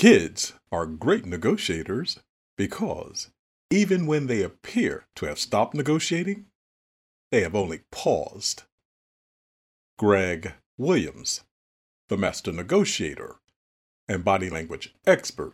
Kids 0.00 0.54
are 0.72 0.86
great 0.86 1.26
negotiators 1.26 2.20
because 2.56 3.28
even 3.70 4.06
when 4.06 4.28
they 4.28 4.40
appear 4.40 5.04
to 5.14 5.26
have 5.26 5.38
stopped 5.38 5.74
negotiating, 5.74 6.46
they 7.30 7.42
have 7.42 7.54
only 7.54 7.80
paused. 7.92 8.62
Greg 9.98 10.54
Williams, 10.78 11.42
the 12.08 12.16
master 12.16 12.50
negotiator 12.50 13.40
and 14.08 14.24
body 14.24 14.48
language 14.48 14.94
expert. 15.06 15.52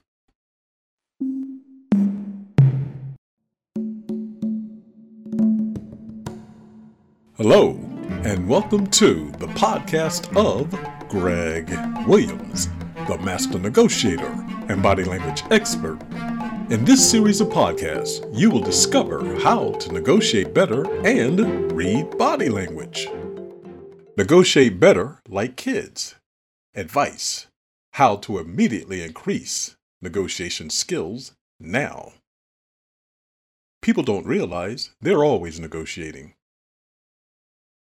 Hello, 7.36 7.80
and 8.22 8.48
welcome 8.48 8.86
to 8.90 9.32
the 9.40 9.48
podcast 9.48 10.36
of 10.36 10.70
Greg 11.08 11.68
Williams, 12.06 12.68
the 13.06 13.18
master 13.18 13.58
negotiator 13.58 14.32
and 14.68 14.82
body 14.82 15.04
language 15.04 15.44
expert. 15.50 15.98
In 16.70 16.84
this 16.84 17.08
series 17.08 17.40
of 17.40 17.48
podcasts, 17.48 18.28
you 18.36 18.50
will 18.50 18.60
discover 18.60 19.38
how 19.40 19.72
to 19.72 19.92
negotiate 19.92 20.52
better 20.52 20.84
and 21.06 21.70
read 21.72 22.18
body 22.18 22.48
language. 22.48 23.08
Negotiate 24.16 24.80
better 24.80 25.20
like 25.28 25.56
kids. 25.56 26.16
Advice 26.74 27.46
How 27.92 28.16
to 28.16 28.38
immediately 28.38 29.02
increase 29.02 29.76
negotiation 30.02 30.68
skills 30.68 31.32
now. 31.60 32.14
People 33.82 34.02
don't 34.02 34.26
realize 34.26 34.90
they're 35.00 35.24
always 35.24 35.60
negotiating. 35.60 36.34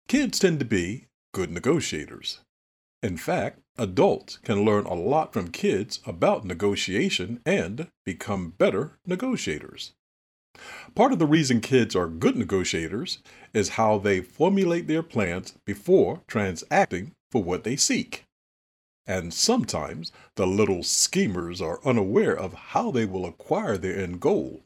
Kids 0.06 0.38
tend 0.38 0.60
to 0.60 0.64
be 0.64 1.06
good 1.34 1.50
negotiators. 1.50 2.40
In 3.02 3.16
fact, 3.16 3.60
adults 3.76 4.38
can 4.38 4.64
learn 4.64 4.84
a 4.84 4.94
lot 4.94 5.32
from 5.32 5.52
kids 5.52 6.00
about 6.04 6.44
negotiation 6.44 7.40
and 7.46 7.88
become 8.04 8.50
better 8.50 8.98
negotiators. 9.06 9.92
Part 10.96 11.12
of 11.12 11.20
the 11.20 11.26
reason 11.26 11.60
kids 11.60 11.94
are 11.94 12.08
good 12.08 12.36
negotiators 12.36 13.18
is 13.54 13.70
how 13.70 13.98
they 13.98 14.20
formulate 14.20 14.88
their 14.88 15.04
plans 15.04 15.54
before 15.64 16.22
transacting 16.26 17.12
for 17.30 17.42
what 17.42 17.62
they 17.62 17.76
seek. 17.76 18.24
And 19.06 19.32
sometimes 19.32 20.10
the 20.34 20.46
little 20.46 20.82
schemers 20.82 21.62
are 21.62 21.80
unaware 21.84 22.36
of 22.36 22.52
how 22.52 22.90
they 22.90 23.06
will 23.06 23.24
acquire 23.24 23.78
their 23.78 23.96
end 23.96 24.20
goal, 24.20 24.64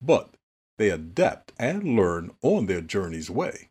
but 0.00 0.36
they 0.76 0.90
adapt 0.90 1.52
and 1.58 1.96
learn 1.96 2.32
on 2.42 2.66
their 2.66 2.82
journey's 2.82 3.30
way. 3.30 3.70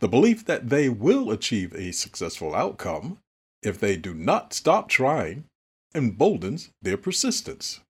The 0.00 0.08
belief 0.08 0.44
that 0.44 0.68
they 0.68 0.88
will 0.88 1.30
achieve 1.30 1.72
a 1.74 1.92
successful 1.92 2.54
outcome 2.54 3.18
if 3.62 3.78
they 3.78 3.96
do 3.96 4.12
not 4.14 4.52
stop 4.52 4.88
trying 4.88 5.44
emboldens 5.94 6.70
their 6.82 6.96
persistence. 6.96 7.80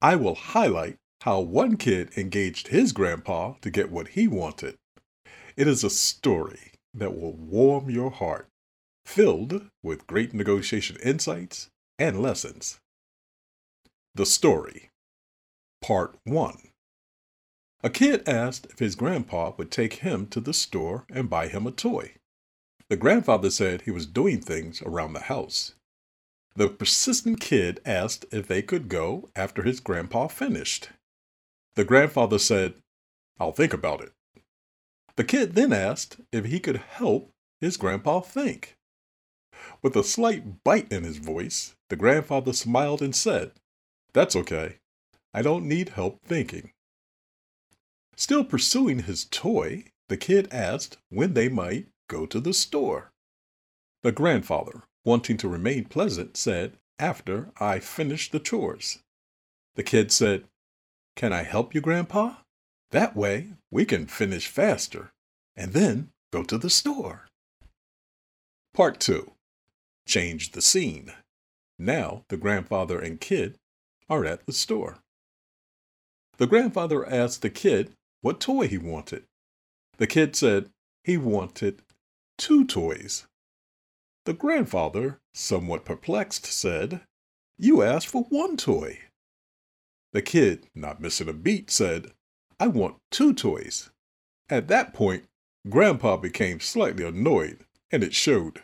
I 0.00 0.16
will 0.16 0.34
highlight 0.34 0.96
how 1.22 1.40
one 1.40 1.76
kid 1.76 2.16
engaged 2.16 2.68
his 2.68 2.92
grandpa 2.92 3.54
to 3.60 3.70
get 3.70 3.90
what 3.90 4.08
he 4.08 4.26
wanted. 4.28 4.76
It 5.56 5.66
is 5.66 5.84
a 5.84 5.90
story 5.90 6.72
that 6.94 7.18
will 7.18 7.32
warm 7.32 7.90
your 7.90 8.10
heart, 8.10 8.48
filled 9.04 9.68
with 9.82 10.06
great 10.06 10.32
negotiation 10.32 10.96
insights 11.02 11.68
and 11.98 12.22
lessons. 12.22 12.78
The 14.14 14.26
Story 14.26 14.90
Part 15.82 16.16
1 16.24 16.70
A 17.82 17.90
kid 17.90 18.28
asked 18.28 18.66
if 18.70 18.80
his 18.80 18.96
grandpa 18.96 19.52
would 19.56 19.70
take 19.70 19.94
him 19.94 20.26
to 20.28 20.40
the 20.40 20.52
store 20.52 21.04
and 21.10 21.30
buy 21.30 21.46
him 21.46 21.66
a 21.66 21.70
toy. 21.70 22.14
The 22.88 22.96
grandfather 22.96 23.50
said 23.50 23.82
he 23.82 23.92
was 23.92 24.06
doing 24.06 24.40
things 24.40 24.82
around 24.82 25.12
the 25.12 25.20
house. 25.20 25.74
The 26.56 26.68
persistent 26.68 27.40
kid 27.40 27.80
asked 27.84 28.24
if 28.32 28.48
they 28.48 28.62
could 28.62 28.88
go 28.88 29.30
after 29.36 29.62
his 29.62 29.78
grandpa 29.78 30.26
finished. 30.26 30.90
The 31.76 31.84
grandfather 31.84 32.38
said, 32.38 32.74
I'll 33.38 33.52
think 33.52 33.72
about 33.72 34.00
it. 34.00 34.12
The 35.14 35.22
kid 35.22 35.54
then 35.54 35.72
asked 35.72 36.16
if 36.32 36.46
he 36.46 36.58
could 36.58 36.78
help 36.78 37.30
his 37.60 37.76
grandpa 37.76 38.20
think. 38.20 38.76
With 39.82 39.94
a 39.94 40.02
slight 40.02 40.64
bite 40.64 40.90
in 40.90 41.04
his 41.04 41.18
voice, 41.18 41.76
the 41.90 41.96
grandfather 41.96 42.52
smiled 42.52 43.02
and 43.02 43.14
said, 43.14 43.52
That's 44.12 44.34
okay. 44.34 44.78
I 45.32 45.42
don't 45.42 45.68
need 45.68 45.90
help 45.90 46.20
thinking. 46.24 46.72
Still 48.18 48.44
pursuing 48.44 49.04
his 49.04 49.24
toy, 49.24 49.84
the 50.08 50.18
kid 50.18 50.48
asked 50.52 50.98
when 51.08 51.32
they 51.32 51.48
might 51.48 51.86
go 52.08 52.26
to 52.26 52.40
the 52.40 52.52
store. 52.52 53.12
The 54.02 54.12
grandfather, 54.12 54.82
wanting 55.04 55.38
to 55.38 55.48
remain 55.48 55.86
pleasant, 55.86 56.36
said, 56.36 56.76
After 56.98 57.50
I 57.58 57.78
finish 57.78 58.30
the 58.30 58.40
chores. 58.40 58.98
The 59.76 59.82
kid 59.82 60.12
said, 60.12 60.44
can 61.18 61.32
I 61.32 61.42
help 61.42 61.74
you, 61.74 61.80
Grandpa? 61.80 62.36
That 62.92 63.16
way 63.16 63.54
we 63.72 63.84
can 63.84 64.06
finish 64.06 64.46
faster 64.46 65.10
and 65.56 65.72
then 65.72 66.10
go 66.32 66.44
to 66.44 66.56
the 66.56 66.70
store. 66.70 67.26
Part 68.72 69.00
2 69.00 69.32
Change 70.06 70.52
the 70.52 70.62
scene. 70.62 71.12
Now 71.76 72.22
the 72.28 72.36
grandfather 72.36 73.00
and 73.00 73.20
kid 73.20 73.56
are 74.08 74.24
at 74.24 74.46
the 74.46 74.52
store. 74.52 74.98
The 76.36 76.46
grandfather 76.46 77.04
asked 77.04 77.42
the 77.42 77.50
kid 77.50 77.94
what 78.20 78.40
toy 78.40 78.68
he 78.68 78.78
wanted. 78.78 79.24
The 79.98 80.06
kid 80.06 80.36
said 80.36 80.70
he 81.04 81.16
wanted 81.16 81.82
two 82.36 82.64
toys. 82.64 83.26
The 84.24 84.34
grandfather, 84.34 85.20
somewhat 85.34 85.84
perplexed, 85.84 86.46
said, 86.46 87.00
You 87.56 87.82
asked 87.82 88.08
for 88.08 88.24
one 88.24 88.56
toy. 88.56 88.98
The 90.12 90.22
kid, 90.22 90.68
not 90.74 91.00
missing 91.00 91.28
a 91.28 91.32
beat, 91.32 91.70
said, 91.70 92.12
I 92.60 92.66
want 92.66 92.96
two 93.10 93.32
toys. 93.32 93.90
At 94.50 94.68
that 94.68 94.94
point, 94.94 95.24
Grandpa 95.68 96.16
became 96.16 96.60
slightly 96.60 97.04
annoyed, 97.04 97.64
and 97.90 98.02
it 98.02 98.14
showed. 98.14 98.62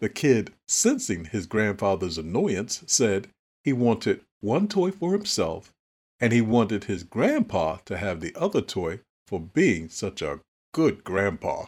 The 0.00 0.08
kid, 0.08 0.54
sensing 0.66 1.26
his 1.26 1.46
grandfather's 1.46 2.18
annoyance, 2.18 2.82
said 2.86 3.28
he 3.62 3.72
wanted 3.72 4.24
one 4.40 4.68
toy 4.68 4.90
for 4.90 5.12
himself, 5.12 5.72
and 6.20 6.32
he 6.32 6.40
wanted 6.40 6.84
his 6.84 7.02
grandpa 7.02 7.76
to 7.86 7.96
have 7.96 8.20
the 8.20 8.34
other 8.36 8.60
toy 8.60 9.00
for 9.26 9.40
being 9.40 9.88
such 9.88 10.20
a 10.20 10.40
good 10.72 11.02
grandpa. 11.02 11.66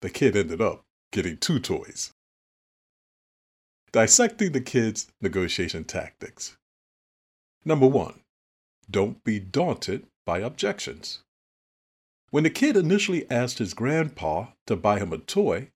The 0.00 0.10
kid 0.10 0.36
ended 0.36 0.60
up 0.60 0.82
getting 1.12 1.36
two 1.36 1.58
toys. 1.58 2.12
Dissecting 3.92 4.52
the 4.52 4.60
kid's 4.60 5.08
negotiation 5.20 5.84
tactics. 5.84 6.56
Number 7.64 7.86
one, 7.86 8.20
don't 8.90 9.22
be 9.22 9.38
daunted 9.38 10.06
by 10.24 10.38
objections. 10.38 11.20
When 12.30 12.44
the 12.44 12.50
kid 12.50 12.76
initially 12.76 13.30
asked 13.30 13.58
his 13.58 13.74
grandpa 13.74 14.46
to 14.66 14.74
buy 14.74 14.98
him 14.98 15.12
a 15.12 15.18
toy, 15.18 15.68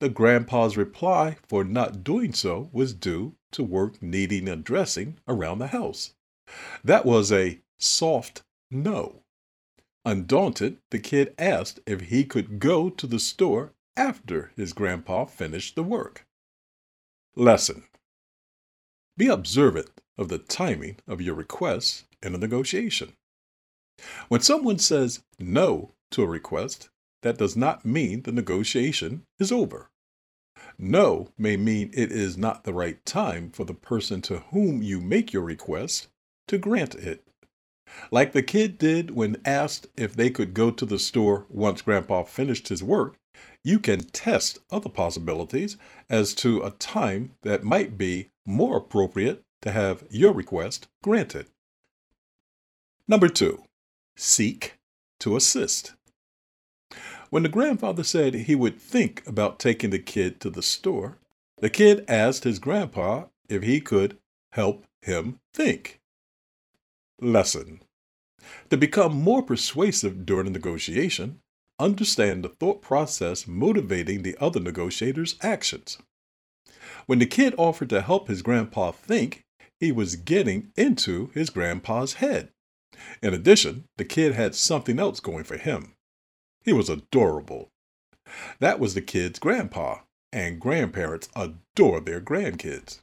the 0.00 0.08
grandpa's 0.08 0.76
reply 0.76 1.36
for 1.48 1.64
not 1.64 2.04
doing 2.04 2.32
so 2.32 2.70
was 2.72 2.94
due 2.94 3.34
to 3.52 3.64
work 3.64 4.00
needing 4.00 4.48
addressing 4.48 5.18
around 5.26 5.58
the 5.58 5.68
house. 5.68 6.14
That 6.84 7.06
was 7.06 7.32
a 7.32 7.60
soft 7.78 8.42
no. 8.70 9.22
Undaunted, 10.04 10.78
the 10.90 10.98
kid 10.98 11.34
asked 11.38 11.80
if 11.86 12.02
he 12.02 12.24
could 12.24 12.58
go 12.58 12.90
to 12.90 13.06
the 13.06 13.18
store 13.18 13.72
after 13.96 14.52
his 14.56 14.74
grandpa 14.74 15.24
finished 15.24 15.76
the 15.76 15.82
work. 15.82 16.26
Lesson 17.36 17.84
Be 19.16 19.28
observant 19.28 20.02
of 20.18 20.28
the 20.28 20.38
timing 20.38 20.98
of 21.06 21.22
your 21.22 21.34
requests 21.34 22.04
in 22.22 22.34
a 22.34 22.38
negotiation. 22.38 23.14
When 24.28 24.40
someone 24.40 24.78
says 24.78 25.22
no 25.38 25.94
to 26.10 26.22
a 26.22 26.26
request, 26.26 26.90
that 27.22 27.38
does 27.38 27.56
not 27.56 27.86
mean 27.86 28.22
the 28.22 28.32
negotiation 28.32 29.24
is 29.38 29.50
over. 29.50 29.90
No 30.76 31.32
may 31.38 31.56
mean 31.56 31.90
it 31.94 32.12
is 32.12 32.36
not 32.36 32.64
the 32.64 32.74
right 32.74 33.04
time 33.06 33.50
for 33.50 33.64
the 33.64 33.74
person 33.74 34.20
to 34.22 34.40
whom 34.50 34.82
you 34.82 35.00
make 35.00 35.32
your 35.32 35.42
request 35.42 36.08
to 36.48 36.58
grant 36.58 36.94
it. 36.94 37.24
Like 38.10 38.32
the 38.32 38.42
kid 38.42 38.78
did 38.78 39.10
when 39.10 39.40
asked 39.44 39.86
if 39.96 40.14
they 40.14 40.30
could 40.30 40.54
go 40.54 40.70
to 40.70 40.86
the 40.86 40.98
store 40.98 41.46
once 41.48 41.82
Grandpa 41.82 42.24
finished 42.24 42.68
his 42.68 42.82
work, 42.82 43.16
you 43.62 43.78
can 43.78 44.00
test 44.00 44.58
other 44.70 44.88
possibilities 44.88 45.76
as 46.10 46.34
to 46.34 46.62
a 46.62 46.70
time 46.72 47.32
that 47.42 47.64
might 47.64 47.96
be 47.96 48.30
more 48.46 48.76
appropriate 48.76 49.42
to 49.62 49.72
have 49.72 50.04
your 50.10 50.32
request 50.32 50.88
granted. 51.02 51.46
Number 53.08 53.28
two, 53.28 53.64
seek 54.16 54.78
to 55.20 55.36
assist. 55.36 55.94
When 57.30 57.42
the 57.42 57.48
grandfather 57.48 58.04
said 58.04 58.34
he 58.34 58.54
would 58.54 58.80
think 58.80 59.26
about 59.26 59.58
taking 59.58 59.90
the 59.90 59.98
kid 59.98 60.40
to 60.40 60.50
the 60.50 60.62
store, 60.62 61.18
the 61.58 61.70
kid 61.70 62.04
asked 62.08 62.44
his 62.44 62.58
grandpa 62.58 63.24
if 63.48 63.62
he 63.62 63.80
could 63.80 64.18
help 64.52 64.84
him 65.02 65.40
think. 65.52 66.00
Lesson 67.20 67.80
To 68.70 68.76
become 68.76 69.14
more 69.14 69.42
persuasive 69.42 70.26
during 70.26 70.46
a 70.48 70.50
negotiation, 70.50 71.40
understand 71.78 72.44
the 72.44 72.48
thought 72.48 72.82
process 72.82 73.46
motivating 73.46 74.22
the 74.22 74.36
other 74.40 74.60
negotiator's 74.60 75.36
actions. 75.42 75.98
When 77.06 77.18
the 77.18 77.26
kid 77.26 77.54
offered 77.58 77.90
to 77.90 78.02
help 78.02 78.28
his 78.28 78.42
grandpa 78.42 78.92
think, 78.92 79.42
he 79.80 79.92
was 79.92 80.16
getting 80.16 80.72
into 80.76 81.28
his 81.34 81.50
grandpa's 81.50 82.14
head. 82.14 82.50
In 83.22 83.34
addition, 83.34 83.84
the 83.96 84.04
kid 84.04 84.34
had 84.34 84.54
something 84.54 84.98
else 84.98 85.20
going 85.20 85.44
for 85.44 85.56
him. 85.56 85.94
He 86.64 86.72
was 86.72 86.88
adorable. 86.88 87.68
That 88.60 88.80
was 88.80 88.94
the 88.94 89.02
kid's 89.02 89.38
grandpa, 89.38 90.00
and 90.32 90.60
grandparents 90.60 91.28
adore 91.36 92.00
their 92.00 92.20
grandkids. 92.20 93.00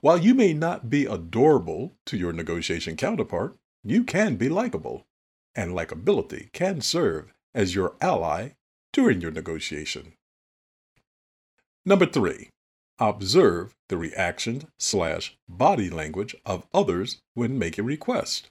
While 0.00 0.18
you 0.18 0.34
may 0.34 0.52
not 0.52 0.88
be 0.88 1.04
adorable 1.04 1.96
to 2.06 2.16
your 2.16 2.32
negotiation 2.32 2.96
counterpart, 2.96 3.56
you 3.84 4.04
can 4.04 4.36
be 4.36 4.48
likable, 4.48 5.06
and 5.54 5.72
likability 5.72 6.52
can 6.52 6.80
serve 6.80 7.32
as 7.54 7.74
your 7.74 7.96
ally 8.00 8.50
during 8.92 9.20
your 9.20 9.30
negotiation. 9.30 10.14
Number 11.84 12.06
three, 12.06 12.48
observe 12.98 13.74
the 13.88 13.96
reaction 13.96 14.62
slash 14.78 15.36
body 15.48 15.90
language 15.90 16.34
of 16.44 16.66
others 16.72 17.20
when 17.34 17.58
making 17.58 17.84
requests. 17.84 18.48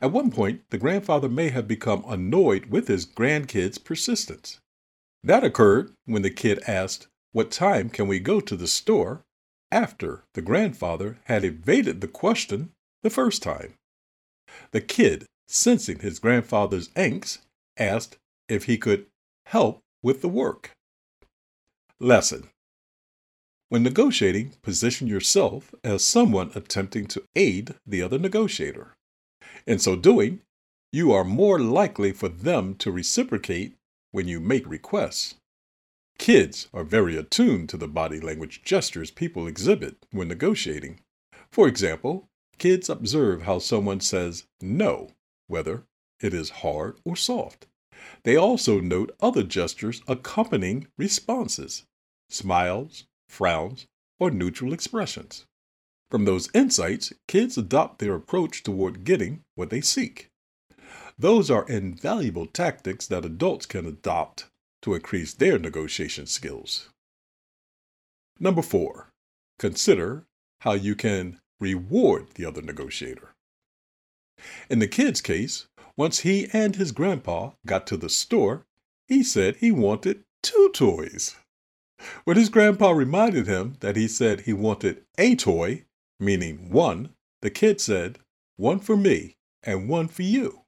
At 0.00 0.12
one 0.12 0.30
point, 0.30 0.62
the 0.70 0.78
grandfather 0.78 1.28
may 1.28 1.50
have 1.50 1.68
become 1.68 2.04
annoyed 2.06 2.66
with 2.66 2.88
his 2.88 3.06
grandkid's 3.06 3.78
persistence. 3.78 4.60
That 5.22 5.44
occurred 5.44 5.92
when 6.04 6.22
the 6.22 6.30
kid 6.30 6.62
asked, 6.66 7.08
What 7.32 7.50
time 7.50 7.88
can 7.88 8.08
we 8.08 8.20
go 8.20 8.40
to 8.40 8.56
the 8.56 8.66
store? 8.66 9.25
After 9.70 10.24
the 10.34 10.42
grandfather 10.42 11.18
had 11.24 11.44
evaded 11.44 12.00
the 12.00 12.08
question 12.08 12.70
the 13.02 13.10
first 13.10 13.42
time. 13.42 13.74
The 14.70 14.80
kid, 14.80 15.26
sensing 15.48 16.00
his 16.00 16.18
grandfather's 16.18 16.88
angst, 16.90 17.38
asked 17.76 18.16
if 18.48 18.64
he 18.64 18.78
could 18.78 19.06
help 19.46 19.80
with 20.02 20.22
the 20.22 20.28
work. 20.28 20.70
Lesson 22.00 22.48
When 23.68 23.82
negotiating, 23.82 24.54
position 24.62 25.08
yourself 25.08 25.74
as 25.82 26.04
someone 26.04 26.52
attempting 26.54 27.06
to 27.08 27.24
aid 27.34 27.74
the 27.86 28.02
other 28.02 28.18
negotiator. 28.18 28.94
In 29.66 29.78
so 29.78 29.96
doing, 29.96 30.40
you 30.92 31.12
are 31.12 31.24
more 31.24 31.58
likely 31.58 32.12
for 32.12 32.28
them 32.28 32.74
to 32.76 32.90
reciprocate 32.90 33.74
when 34.12 34.28
you 34.28 34.40
make 34.40 34.66
requests. 34.66 35.34
Kids 36.18 36.68
are 36.72 36.84
very 36.84 37.16
attuned 37.16 37.68
to 37.68 37.76
the 37.76 37.88
body 37.88 38.20
language 38.20 38.62
gestures 38.64 39.10
people 39.10 39.46
exhibit 39.46 40.06
when 40.10 40.28
negotiating. 40.28 41.00
For 41.50 41.68
example, 41.68 42.28
kids 42.58 42.88
observe 42.88 43.42
how 43.42 43.58
someone 43.58 44.00
says 44.00 44.46
no, 44.60 45.10
whether 45.46 45.84
it 46.20 46.34
is 46.34 46.50
hard 46.50 46.98
or 47.04 47.16
soft. 47.16 47.66
They 48.22 48.36
also 48.36 48.80
note 48.80 49.14
other 49.20 49.42
gestures 49.42 50.02
accompanying 50.08 50.88
responses 50.98 51.84
smiles, 52.28 53.04
frowns, 53.28 53.86
or 54.18 54.30
neutral 54.30 54.72
expressions. 54.72 55.46
From 56.10 56.24
those 56.24 56.50
insights, 56.54 57.12
kids 57.28 57.56
adopt 57.58 57.98
their 57.98 58.14
approach 58.14 58.62
toward 58.62 59.04
getting 59.04 59.42
what 59.54 59.70
they 59.70 59.80
seek. 59.80 60.30
Those 61.18 61.50
are 61.50 61.68
invaluable 61.68 62.46
tactics 62.46 63.06
that 63.06 63.24
adults 63.24 63.66
can 63.66 63.86
adopt 63.86 64.46
to 64.86 64.94
increase 64.94 65.34
their 65.34 65.58
negotiation 65.58 66.26
skills. 66.26 66.90
Number 68.38 68.62
four, 68.62 69.10
consider 69.58 70.26
how 70.60 70.74
you 70.74 70.94
can 70.94 71.40
reward 71.58 72.28
the 72.36 72.44
other 72.44 72.62
negotiator. 72.62 73.34
In 74.70 74.78
the 74.78 74.86
kid's 74.86 75.20
case, 75.20 75.66
once 75.96 76.20
he 76.20 76.48
and 76.52 76.76
his 76.76 76.92
grandpa 76.92 77.50
got 77.66 77.84
to 77.88 77.96
the 77.96 78.08
store, 78.08 78.64
he 79.08 79.24
said 79.24 79.56
he 79.56 79.72
wanted 79.72 80.22
two 80.40 80.70
toys. 80.72 81.34
When 82.22 82.36
his 82.36 82.48
grandpa 82.48 82.92
reminded 82.92 83.48
him 83.48 83.78
that 83.80 83.96
he 83.96 84.06
said 84.06 84.42
he 84.42 84.52
wanted 84.52 85.02
a 85.18 85.34
toy, 85.34 85.84
meaning 86.20 86.70
one, 86.70 87.10
the 87.42 87.50
kid 87.50 87.80
said, 87.80 88.20
one 88.56 88.78
for 88.78 88.96
me 88.96 89.34
and 89.64 89.88
one 89.88 90.06
for 90.06 90.22
you. 90.22 90.60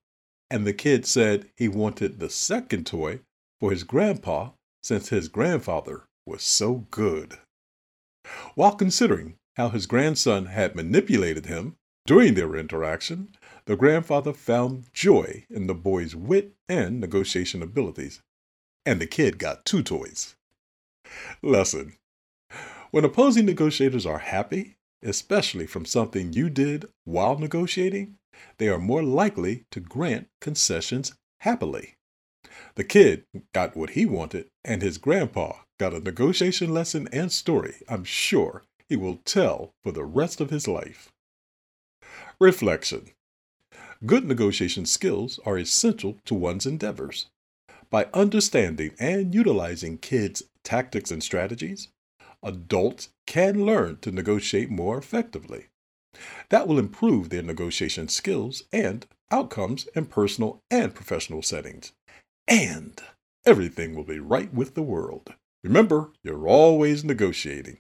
And 0.51 0.67
the 0.67 0.73
kid 0.73 1.07
said 1.07 1.51
he 1.57 1.69
wanted 1.69 2.19
the 2.19 2.31
second 2.31 2.85
toy 2.85 3.21
for 3.61 3.71
his 3.71 3.85
grandpa 3.85 4.51
since 4.83 5.09
his 5.09 5.29
grandfather 5.29 6.05
was 6.25 6.43
so 6.43 6.87
good. 6.91 7.39
While 8.55 8.77
considering 8.77 9.37
how 9.57 9.71
his 9.71 9.87
grandson 9.87 10.47
had 10.47 10.77
manipulated 10.77 11.47
him 11.47 11.77
during 12.07 12.35
their 12.35 12.57
interaction, 12.57 13.37
the 13.67 13.77
grandfather 13.77 14.33
found 14.33 14.93
joy 14.95 15.45
in 15.51 15.67
the 15.67 15.75
boy's 15.75 16.17
wit 16.17 16.55
and 16.69 17.01
negotiation 17.01 17.63
abilities, 17.63 18.23
and 18.87 19.01
the 19.01 19.07
kid 19.07 19.39
got 19.39 19.67
two 19.67 19.83
toys. 19.83 20.37
Lesson 21.43 21.97
When 22.93 23.05
opposing 23.05 23.45
negotiators 23.45 24.07
are 24.07 24.19
happy, 24.19 24.77
especially 25.03 25.67
from 25.67 25.85
something 25.85 26.33
you 26.33 26.49
did 26.49 26.87
while 27.05 27.39
negotiating, 27.39 28.17
they 28.57 28.69
are 28.69 28.79
more 28.79 29.03
likely 29.03 29.65
to 29.71 29.81
grant 29.81 30.29
concessions 30.41 31.15
happily. 31.41 31.98
The 32.75 32.85
kid 32.85 33.25
got 33.53 33.77
what 33.77 33.91
he 33.91 34.07
wanted, 34.07 34.49
and 34.65 34.83
his 34.83 34.99
grandpa 34.99 35.59
got 35.79 35.95
a 35.95 36.01
negotiation 36.01 36.75
lesson 36.75 37.09
and 37.13 37.31
story 37.31 37.77
I'm 37.89 38.05
sure 38.05 38.65
he 38.89 38.97
will 38.97 39.19
tell 39.25 39.75
for 39.83 39.93
the 39.93 40.05
rest 40.05 40.41
of 40.41 40.51
his 40.51 40.67
life. 40.67 41.13
Reflection 42.41 43.11
Good 44.07 44.25
negotiation 44.25 44.87
skills 44.87 45.39
are 45.45 45.59
essential 45.59 46.19
to 46.25 46.35
one's 46.35 46.67
endeavors. 46.67 47.27
By 47.91 48.09
understanding 48.15 48.93
and 48.99 49.35
utilizing 49.35 49.99
kids' 49.99 50.43
tactics 50.63 51.11
and 51.11 51.23
strategies, 51.23 51.89
adults 52.43 53.09
can 53.27 53.65
learn 53.65 53.99
to 54.03 54.11
negotiate 54.11 54.71
more 54.71 54.99
effectively. 54.99 55.67
That 56.49 56.67
will 56.67 56.79
improve 56.79 57.31
their 57.31 57.43
negotiation 57.43 58.09
skills 58.09 58.65
and 58.73 59.07
outcomes 59.31 59.89
in 59.95 60.07
personal 60.07 60.61
and 60.71 60.95
professional 60.95 61.43
settings 61.43 61.93
and 62.49 63.01
everything 63.47 63.95
will 63.95 64.05
be 64.05 64.19
right 64.19 64.53
with 64.53 64.75
the 64.75 64.83
world. 64.83 65.35
Remember, 65.63 66.13
you're 66.23 66.49
always 66.49 67.05
negotiating. 67.05 67.79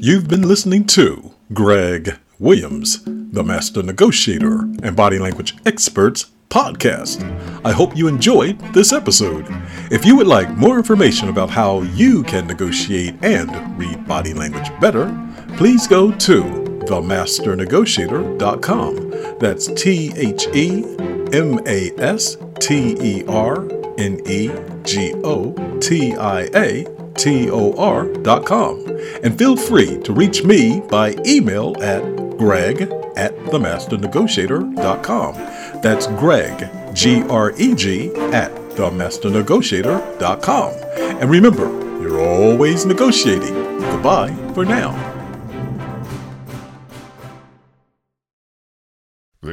You've 0.00 0.28
been 0.28 0.46
listening 0.46 0.86
to 0.86 1.34
Greg 1.52 2.18
Williams, 2.38 3.02
the 3.04 3.42
Master 3.42 3.82
Negotiator 3.82 4.60
and 4.82 4.94
Body 4.94 5.18
Language 5.18 5.56
Experts 5.66 6.30
podcast. 6.50 7.22
I 7.64 7.72
hope 7.72 7.96
you 7.96 8.06
enjoyed 8.06 8.58
this 8.72 8.92
episode. 8.92 9.46
If 9.90 10.06
you 10.06 10.16
would 10.16 10.28
like 10.28 10.56
more 10.56 10.78
information 10.78 11.28
about 11.28 11.50
how 11.50 11.82
you 11.82 12.22
can 12.22 12.46
negotiate 12.46 13.16
and 13.22 13.78
read 13.78 14.06
body 14.06 14.32
language 14.32 14.70
better, 14.80 15.14
please 15.56 15.86
go 15.86 16.12
to 16.12 16.67
themasternegotiator.com. 16.88 19.38
That's 19.38 19.66
T 19.66 20.12
H 20.16 20.46
E 20.54 20.84
M 21.32 21.60
A 21.66 21.92
S 21.98 22.36
T 22.58 22.96
E 23.00 23.24
R 23.28 23.68
N 23.98 24.20
E 24.26 24.50
G 24.82 25.14
O 25.22 25.52
T 25.80 26.16
I 26.16 26.48
A 26.54 26.86
T 27.14 27.50
O 27.50 27.72
R 27.76 28.06
dot 28.22 28.46
com. 28.46 28.86
And 29.22 29.36
feel 29.36 29.54
free 29.56 29.98
to 30.02 30.12
reach 30.12 30.44
me 30.44 30.80
by 30.80 31.16
email 31.26 31.74
at 31.82 32.02
greg 32.38 32.82
at 33.16 33.36
themasternegotiator.com. 33.50 35.34
That's 35.82 36.06
Greg, 36.06 36.70
G 36.94 37.22
R 37.24 37.52
E 37.58 37.74
G, 37.74 38.14
at 38.32 38.54
themasternegotiator.com. 38.70 40.72
And 41.20 41.28
remember, 41.28 41.68
you're 42.00 42.20
always 42.20 42.86
negotiating. 42.86 43.52
Goodbye 43.80 44.32
for 44.54 44.64
now. 44.64 45.17